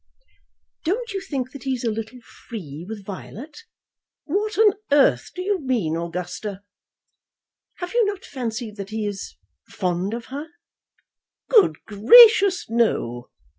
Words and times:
"Don't 0.83 1.13
you 1.13 1.21
think 1.21 1.51
that 1.51 1.61
he 1.61 1.75
is 1.75 1.83
a 1.83 1.91
little 1.91 2.21
free 2.21 2.83
with 2.89 3.05
Violet?" 3.05 3.59
"What 4.23 4.57
on 4.57 4.73
earth 4.91 5.29
do 5.35 5.43
you 5.43 5.59
mean, 5.59 5.95
Augusta?" 5.95 6.63
"Have 7.75 7.93
you 7.93 8.03
not 8.05 8.25
fancied 8.25 8.77
that 8.77 8.89
he 8.89 9.05
is 9.05 9.35
fond 9.69 10.15
of 10.15 10.25
her?" 10.33 10.47
"Good 11.49 11.83
gracious, 11.85 12.67
no!" 12.67 13.29